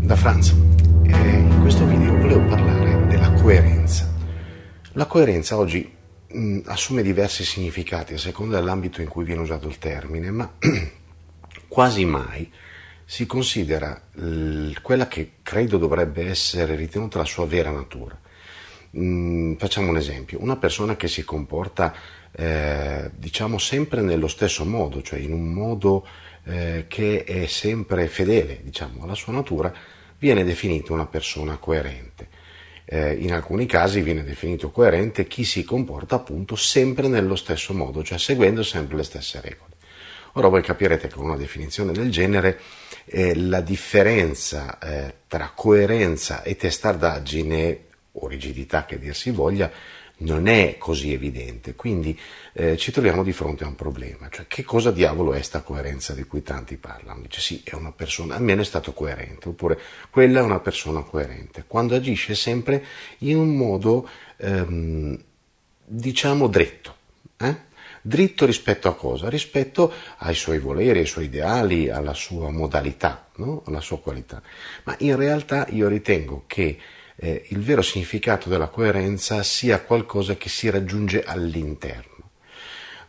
da 0.00 0.16
Franz. 0.16 0.50
In 0.50 1.58
questo 1.60 1.84
video 1.86 2.16
volevo 2.16 2.44
parlare 2.46 3.06
della 3.06 3.30
coerenza. 3.32 4.12
La 4.92 5.06
coerenza 5.06 5.56
oggi 5.56 5.90
mh, 6.26 6.60
assume 6.66 7.02
diversi 7.02 7.44
significati 7.44 8.14
a 8.14 8.18
seconda 8.18 8.58
dell'ambito 8.58 9.00
in 9.02 9.08
cui 9.08 9.24
viene 9.24 9.42
usato 9.42 9.68
il 9.68 9.78
termine, 9.78 10.30
ma 10.30 10.50
quasi 11.68 12.04
mai 12.04 12.50
si 13.04 13.26
considera 13.26 14.00
l- 14.12 14.72
quella 14.82 15.08
che 15.08 15.32
credo 15.42 15.78
dovrebbe 15.78 16.28
essere 16.28 16.74
ritenuta 16.74 17.18
la 17.18 17.24
sua 17.24 17.46
vera 17.46 17.70
natura. 17.70 18.18
Mh, 18.90 19.54
facciamo 19.54 19.90
un 19.90 19.96
esempio, 19.96 20.40
una 20.40 20.56
persona 20.56 20.96
che 20.96 21.08
si 21.08 21.24
comporta 21.24 21.94
eh, 22.32 23.10
diciamo 23.14 23.58
sempre 23.58 24.00
nello 24.00 24.28
stesso 24.28 24.64
modo, 24.64 25.02
cioè 25.02 25.18
in 25.18 25.32
un 25.32 25.52
modo 25.52 26.06
eh, 26.48 26.86
che 26.88 27.24
è 27.24 27.46
sempre 27.46 28.08
fedele 28.08 28.60
diciamo, 28.62 29.04
alla 29.04 29.14
sua 29.14 29.32
natura, 29.34 29.72
viene 30.18 30.44
definita 30.44 30.92
una 30.92 31.06
persona 31.06 31.58
coerente. 31.58 32.28
Eh, 32.84 33.12
in 33.12 33.32
alcuni 33.32 33.66
casi 33.66 34.00
viene 34.00 34.24
definito 34.24 34.70
coerente 34.70 35.26
chi 35.26 35.44
si 35.44 35.62
comporta 35.62 36.14
appunto 36.14 36.56
sempre 36.56 37.06
nello 37.06 37.36
stesso 37.36 37.74
modo, 37.74 38.02
cioè 38.02 38.16
seguendo 38.16 38.62
sempre 38.62 38.96
le 38.96 39.02
stesse 39.02 39.40
regole. 39.42 39.72
Ora 40.32 40.48
voi 40.48 40.62
capirete 40.62 41.08
che 41.08 41.14
con 41.14 41.26
una 41.26 41.36
definizione 41.36 41.92
del 41.92 42.10
genere 42.10 42.60
eh, 43.04 43.34
la 43.34 43.60
differenza 43.60 44.78
eh, 44.78 45.14
tra 45.26 45.52
coerenza 45.54 46.42
e 46.42 46.56
testardaggine 46.56 47.84
o 48.12 48.26
rigidità 48.26 48.86
che 48.86 48.98
dir 48.98 49.14
si 49.14 49.30
voglia 49.30 49.70
non 50.18 50.48
è 50.48 50.76
così 50.78 51.12
evidente, 51.12 51.74
quindi 51.74 52.18
eh, 52.52 52.76
ci 52.76 52.90
troviamo 52.90 53.22
di 53.22 53.32
fronte 53.32 53.64
a 53.64 53.68
un 53.68 53.76
problema, 53.76 54.28
cioè 54.30 54.46
che 54.48 54.64
cosa 54.64 54.90
diavolo 54.90 55.32
è 55.32 55.42
sta 55.42 55.60
coerenza 55.60 56.12
di 56.12 56.24
cui 56.24 56.42
tanti 56.42 56.76
parlano? 56.76 57.22
Dice 57.22 57.40
sì, 57.40 57.62
è 57.64 57.74
una 57.74 57.92
persona, 57.92 58.34
almeno 58.34 58.62
è 58.62 58.64
stato 58.64 58.92
coerente, 58.92 59.48
oppure 59.48 59.78
quella 60.10 60.40
è 60.40 60.42
una 60.42 60.58
persona 60.58 61.02
coerente, 61.02 61.64
quando 61.66 61.94
agisce 61.94 62.34
sempre 62.34 62.84
in 63.18 63.36
un 63.36 63.54
modo, 63.54 64.08
ehm, 64.36 65.22
diciamo, 65.84 66.48
dritto. 66.48 66.96
Eh? 67.36 67.66
Dritto 68.02 68.46
rispetto 68.46 68.88
a 68.88 68.94
cosa? 68.94 69.28
Rispetto 69.28 69.92
ai 70.18 70.34
suoi 70.34 70.58
voleri, 70.58 71.00
ai 71.00 71.06
suoi 71.06 71.26
ideali, 71.26 71.90
alla 71.90 72.14
sua 72.14 72.50
modalità, 72.50 73.28
no? 73.36 73.62
alla 73.66 73.80
sua 73.80 74.00
qualità. 74.00 74.42
Ma 74.84 74.96
in 74.98 75.14
realtà 75.16 75.66
io 75.70 75.88
ritengo 75.88 76.44
che 76.46 76.78
eh, 77.20 77.44
il 77.48 77.60
vero 77.60 77.82
significato 77.82 78.48
della 78.48 78.68
coerenza 78.68 79.42
sia 79.42 79.80
qualcosa 79.80 80.36
che 80.36 80.48
si 80.48 80.70
raggiunge 80.70 81.24
all'interno. 81.24 82.30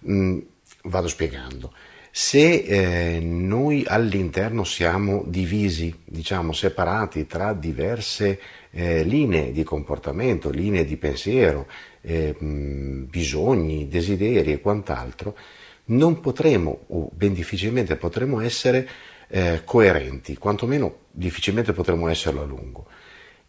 Mm, 0.09 0.39
vado 0.83 1.07
spiegando. 1.07 1.73
Se 2.11 2.63
eh, 2.63 3.19
noi 3.19 3.83
all'interno 3.85 4.63
siamo 4.63 5.23
divisi, 5.27 5.95
diciamo 6.03 6.53
separati 6.53 7.27
tra 7.27 7.53
diverse 7.53 8.39
eh, 8.71 9.03
linee 9.03 9.51
di 9.51 9.63
comportamento, 9.63 10.49
linee 10.49 10.85
di 10.85 10.97
pensiero, 10.97 11.67
eh, 12.01 12.35
mh, 12.37 13.09
bisogni, 13.09 13.87
desideri 13.87 14.53
e 14.53 14.59
quant'altro, 14.59 15.37
non 15.85 16.19
potremo, 16.19 16.85
o 16.87 17.09
ben 17.13 17.33
difficilmente 17.33 17.95
potremo 17.95 18.41
essere 18.41 18.87
eh, 19.27 19.61
coerenti, 19.63 20.35
quantomeno 20.35 21.01
difficilmente 21.11 21.73
potremo 21.73 22.07
esserlo 22.07 22.41
a 22.41 22.45
lungo. 22.45 22.87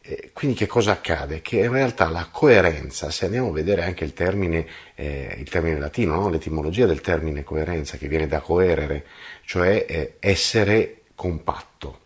Eh, 0.02 0.30
quindi 0.32 0.56
che 0.56 0.66
cosa 0.66 0.92
accade? 0.92 1.42
Che 1.42 1.58
in 1.58 1.72
realtà 1.72 2.08
la 2.08 2.28
coerenza, 2.30 3.10
se 3.10 3.26
andiamo 3.26 3.48
a 3.48 3.52
vedere 3.52 3.82
anche 3.82 4.04
il 4.04 4.14
termine, 4.14 4.66
eh, 4.94 5.36
il 5.38 5.48
termine 5.48 5.78
latino, 5.78 6.14
no? 6.14 6.30
l'etimologia 6.30 6.86
del 6.86 7.02
termine 7.02 7.44
coerenza 7.44 7.98
che 7.98 8.08
viene 8.08 8.26
da 8.26 8.40
coerere, 8.40 9.04
cioè 9.44 9.84
eh, 9.86 10.16
essere 10.18 11.02
compatto, 11.14 11.98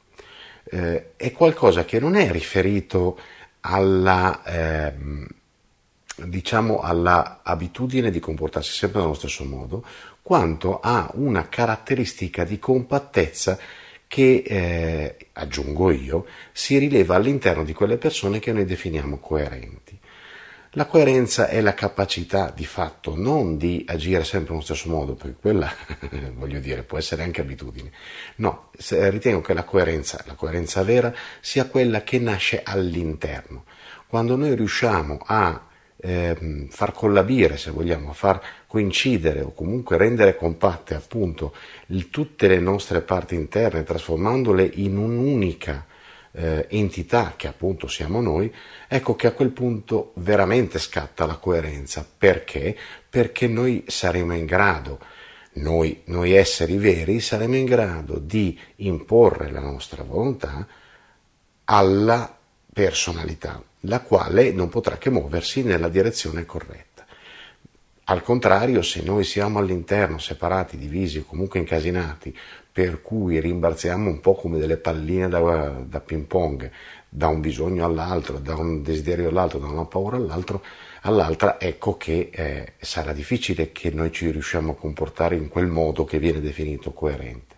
eh, 0.64 1.12
è 1.16 1.30
qualcosa 1.30 1.84
che 1.84 2.00
non 2.00 2.16
è 2.16 2.30
riferito 2.32 3.16
alla, 3.60 4.42
ehm, 4.44 5.26
diciamo, 6.24 6.80
alla 6.80 7.40
abitudine 7.44 8.10
di 8.10 8.18
comportarsi 8.18 8.72
sempre 8.72 9.00
nello 9.00 9.14
stesso 9.14 9.44
modo, 9.44 9.84
quanto 10.20 10.80
a 10.80 11.10
una 11.14 11.48
caratteristica 11.48 12.44
di 12.44 12.58
compattezza 12.58 13.58
che, 14.06 14.42
eh, 14.46 15.16
aggiungo 15.32 15.90
io, 15.90 16.26
si 16.52 16.78
rileva 16.78 17.16
all'interno 17.16 17.64
di 17.64 17.72
quelle 17.72 17.96
persone 17.96 18.38
che 18.38 18.52
noi 18.52 18.64
definiamo 18.64 19.18
coerenti. 19.18 19.98
La 20.76 20.86
coerenza 20.86 21.46
è 21.46 21.60
la 21.60 21.74
capacità 21.74 22.50
di 22.52 22.66
fatto 22.66 23.14
non 23.14 23.56
di 23.56 23.84
agire 23.86 24.24
sempre 24.24 24.50
nello 24.50 24.64
stesso 24.64 24.88
modo, 24.88 25.14
perché 25.14 25.36
quella, 25.40 25.72
voglio 26.34 26.58
dire, 26.58 26.82
può 26.82 26.98
essere 26.98 27.22
anche 27.22 27.40
abitudine. 27.40 27.92
No, 28.36 28.70
ritengo 28.88 29.40
che 29.40 29.54
la 29.54 29.62
coerenza, 29.62 30.20
la 30.26 30.34
coerenza 30.34 30.82
vera, 30.82 31.14
sia 31.40 31.66
quella 31.66 32.02
che 32.02 32.18
nasce 32.18 32.60
all'interno. 32.64 33.66
Quando 34.08 34.34
noi 34.34 34.56
riusciamo 34.56 35.18
a 35.24 35.64
eh, 36.04 36.66
far 36.68 36.92
collabire, 36.92 37.56
se 37.56 37.70
vogliamo, 37.70 38.12
far 38.12 38.38
coincidere 38.66 39.40
o 39.40 39.54
comunque 39.54 39.96
rendere 39.96 40.36
compatte 40.36 40.94
appunto 40.94 41.54
il, 41.86 42.10
tutte 42.10 42.46
le 42.46 42.60
nostre 42.60 43.00
parti 43.00 43.34
interne, 43.34 43.84
trasformandole 43.84 44.70
in 44.74 44.98
un'unica 44.98 45.86
eh, 46.32 46.66
entità 46.68 47.32
che 47.36 47.48
appunto 47.48 47.86
siamo 47.86 48.20
noi, 48.20 48.52
ecco 48.86 49.16
che 49.16 49.28
a 49.28 49.32
quel 49.32 49.48
punto 49.48 50.12
veramente 50.16 50.78
scatta 50.78 51.24
la 51.24 51.36
coerenza. 51.36 52.06
Perché? 52.18 52.76
Perché 53.08 53.48
noi 53.48 53.84
saremo 53.86 54.34
in 54.34 54.44
grado, 54.44 54.98
noi, 55.54 56.02
noi 56.06 56.32
esseri 56.32 56.76
veri, 56.76 57.18
saremo 57.20 57.56
in 57.56 57.64
grado 57.64 58.18
di 58.18 58.58
imporre 58.76 59.50
la 59.50 59.60
nostra 59.60 60.02
volontà 60.02 60.66
alla 61.64 62.36
personalità 62.74 63.62
la 63.86 64.00
quale 64.00 64.52
non 64.52 64.68
potrà 64.68 64.98
che 64.98 65.11
muoversi 65.11 65.62
nella 65.62 65.89
direzione 65.89 66.45
corretta. 66.45 67.05
Al 68.06 68.22
contrario, 68.22 68.83
se 68.83 69.02
noi 69.02 69.24
siamo 69.24 69.58
all'interno, 69.58 70.18
separati, 70.18 70.77
divisi 70.77 71.18
o 71.18 71.24
comunque 71.24 71.58
incasinati, 71.58 72.36
per 72.70 73.00
cui 73.00 73.40
rimbalziamo 73.40 74.11
un 74.11 74.20
po' 74.20 74.34
come 74.34 74.58
delle 74.58 74.77
palline 74.77 75.28
da, 75.28 75.83
da 75.86 76.00
ping 76.00 76.24
pong, 76.27 76.70
da 77.08 77.28
un 77.28 77.40
bisogno 77.40 77.84
all'altro, 77.84 78.39
da 78.39 78.56
un 78.56 78.83
desiderio 78.83 79.28
all'altro, 79.28 79.58
da 79.58 79.68
una 79.68 79.86
paura 79.86 80.16
all'altra, 80.16 81.58
ecco 81.61 81.96
che 81.96 82.30
eh, 82.33 82.72
sarà 82.78 83.12
difficile 83.12 83.72
che 83.72 83.90
noi 83.90 84.11
ci 84.12 84.30
riusciamo 84.30 84.72
a 84.72 84.77
comportare 84.77 85.36
in 85.36 85.48
quel 85.48 85.68
modo 85.68 86.05
che 86.05 86.18
viene 86.18 86.40
definito 86.40 86.92
coerente. 86.92 87.53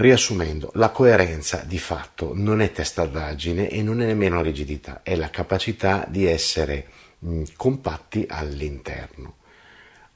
Riassumendo, 0.00 0.70
la 0.74 0.90
coerenza 0.90 1.64
di 1.66 1.80
fatto 1.80 2.30
non 2.32 2.60
è 2.60 2.70
testardaggine 2.70 3.68
e 3.68 3.82
non 3.82 4.00
è 4.00 4.06
nemmeno 4.06 4.40
rigidità, 4.42 5.00
è 5.02 5.16
la 5.16 5.28
capacità 5.28 6.06
di 6.08 6.24
essere 6.24 6.86
mh, 7.18 7.42
compatti 7.56 8.24
all'interno. 8.28 9.38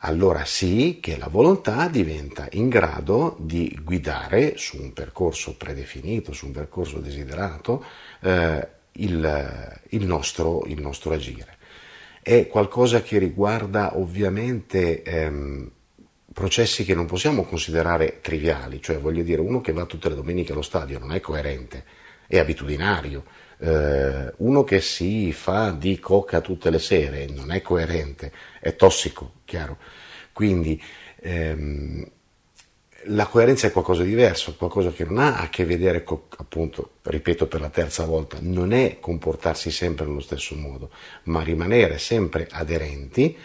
Allora 0.04 0.44
sì 0.44 1.00
che 1.02 1.18
la 1.18 1.26
volontà 1.26 1.88
diventa 1.88 2.46
in 2.52 2.68
grado 2.68 3.36
di 3.40 3.76
guidare 3.82 4.56
su 4.56 4.80
un 4.80 4.92
percorso 4.92 5.56
predefinito, 5.56 6.32
su 6.32 6.46
un 6.46 6.52
percorso 6.52 7.00
desiderato, 7.00 7.84
eh, 8.20 8.68
il, 8.92 9.80
il, 9.88 10.06
nostro, 10.06 10.64
il, 10.66 10.80
nostro, 10.80 11.12
agire. 11.12 11.56
È 12.22 12.46
qualcosa 12.46 13.02
che 13.02 13.18
riguarda 13.18 13.98
ovviamente 13.98 15.02
ehm, 15.02 15.70
processi 16.32 16.84
che 16.84 16.94
non 16.94 17.06
possiamo 17.06 17.44
considerare 17.44 18.20
triviali, 18.20 18.80
cioè 18.80 18.98
voglio 18.98 19.22
dire 19.22 19.40
uno 19.40 19.60
che 19.60 19.72
va 19.72 19.84
tutte 19.84 20.08
le 20.08 20.14
domeniche 20.14 20.52
allo 20.52 20.62
stadio 20.62 20.98
non 20.98 21.12
è 21.12 21.20
coerente, 21.20 21.84
è 22.26 22.38
abitudinario, 22.38 23.24
eh, 23.58 24.32
uno 24.38 24.64
che 24.64 24.80
si 24.80 25.32
fa 25.32 25.70
di 25.70 25.98
coca 25.98 26.40
tutte 26.40 26.70
le 26.70 26.78
sere 26.78 27.26
non 27.26 27.52
è 27.52 27.62
coerente, 27.62 28.32
è 28.60 28.74
tossico, 28.74 29.34
chiaro. 29.44 29.78
Quindi 30.32 30.82
ehm, 31.20 32.04
la 33.06 33.26
coerenza 33.26 33.66
è 33.66 33.72
qualcosa 33.72 34.02
di 34.02 34.10
diverso, 34.10 34.54
qualcosa 34.56 34.90
che 34.90 35.04
non 35.04 35.18
ha 35.18 35.38
a 35.38 35.48
che 35.48 35.64
vedere, 35.64 36.04
con, 36.04 36.22
appunto, 36.36 36.94
ripeto 37.02 37.46
per 37.46 37.60
la 37.60 37.68
terza 37.68 38.04
volta, 38.04 38.38
non 38.40 38.72
è 38.72 38.98
comportarsi 39.00 39.70
sempre 39.70 40.06
nello 40.06 40.20
stesso 40.20 40.54
modo, 40.54 40.90
ma 41.24 41.42
rimanere 41.42 41.98
sempre 41.98 42.46
aderenti 42.50 43.36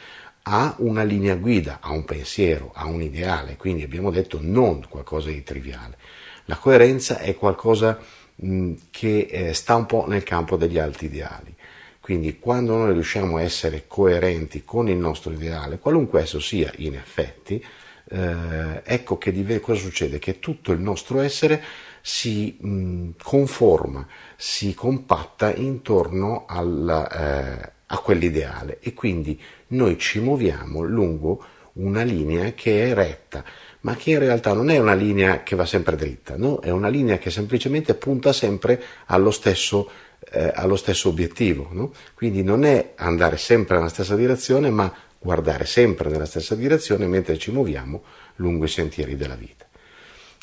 ha 0.49 0.75
una 0.77 1.03
linea 1.03 1.35
guida, 1.35 1.79
ha 1.81 1.91
un 1.91 2.05
pensiero, 2.05 2.71
ha 2.73 2.85
un 2.85 3.01
ideale, 3.01 3.57
quindi 3.57 3.83
abbiamo 3.83 4.11
detto 4.11 4.39
non 4.41 4.85
qualcosa 4.87 5.29
di 5.29 5.43
triviale. 5.43 5.97
La 6.45 6.55
coerenza 6.55 7.19
è 7.19 7.35
qualcosa 7.35 7.99
mh, 8.35 8.73
che 8.89 9.27
eh, 9.29 9.53
sta 9.53 9.75
un 9.75 9.85
po' 9.85 10.05
nel 10.07 10.23
campo 10.23 10.55
degli 10.55 10.79
alti 10.79 11.05
ideali. 11.05 11.53
Quindi 11.99 12.39
quando 12.39 12.77
noi 12.77 12.93
riusciamo 12.93 13.35
a 13.35 13.41
essere 13.41 13.83
coerenti 13.87 14.63
con 14.63 14.87
il 14.87 14.95
nostro 14.95 15.33
ideale, 15.33 15.79
qualunque 15.79 16.21
esso 16.21 16.39
sia 16.39 16.71
in 16.77 16.95
effetti, 16.95 17.61
eh, 18.09 18.81
ecco 18.85 19.17
che 19.17 19.33
div- 19.33 19.59
cosa 19.59 19.81
succede? 19.81 20.17
Che 20.17 20.39
tutto 20.39 20.71
il 20.71 20.79
nostro 20.79 21.19
essere 21.19 21.61
si 22.01 22.55
mh, 22.57 23.09
conforma, 23.21 24.07
si 24.37 24.73
compatta 24.73 25.53
intorno 25.53 26.45
alla, 26.47 27.09
eh, 27.09 27.71
a 27.87 27.99
quell'ideale 27.99 28.79
e 28.79 28.93
quindi 28.93 29.39
noi 29.67 29.97
ci 29.97 30.19
muoviamo 30.19 30.81
lungo 30.81 31.43
una 31.77 32.03
linea 32.03 32.53
che 32.53 32.89
è 32.89 32.93
retta, 32.93 33.43
ma 33.81 33.95
che 33.95 34.11
in 34.11 34.19
realtà 34.19 34.53
non 34.53 34.69
è 34.69 34.77
una 34.77 34.93
linea 34.93 35.43
che 35.43 35.55
va 35.55 35.65
sempre 35.65 35.95
dritta, 35.95 36.35
no? 36.35 36.59
è 36.59 36.69
una 36.69 36.89
linea 36.89 37.17
che 37.17 37.29
semplicemente 37.29 37.93
punta 37.93 38.33
sempre 38.33 38.81
allo 39.05 39.31
stesso, 39.31 39.89
eh, 40.31 40.51
allo 40.53 40.75
stesso 40.75 41.09
obiettivo. 41.09 41.69
No? 41.71 41.93
Quindi 42.13 42.43
non 42.43 42.65
è 42.65 42.93
andare 42.95 43.37
sempre 43.37 43.77
nella 43.77 43.89
stessa 43.89 44.15
direzione, 44.15 44.69
ma 44.69 44.91
guardare 45.19 45.65
sempre 45.65 46.09
nella 46.09 46.25
stessa 46.25 46.55
direzione 46.55 47.05
mentre 47.07 47.37
ci 47.37 47.51
muoviamo 47.51 48.03
lungo 48.35 48.65
i 48.65 48.69
sentieri 48.69 49.15
della 49.15 49.35
vita. 49.35 49.65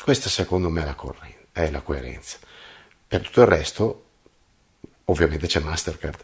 Questa 0.01 0.29
secondo 0.29 0.69
me 0.69 0.81
è 0.83 0.85
la, 0.85 0.95
corre- 0.95 1.47
è 1.51 1.69
la 1.69 1.81
coerenza. 1.81 2.37
Per 3.07 3.21
tutto 3.21 3.41
il 3.41 3.47
resto, 3.47 4.03
ovviamente 5.05 5.47
c'è 5.47 5.59
Mastercard. 5.59 6.23